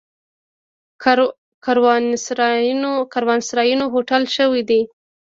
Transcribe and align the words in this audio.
کاروانسرایونه 3.13 3.85
هوټل 3.93 4.23
شوي 4.35 4.61
دي. 4.69 4.81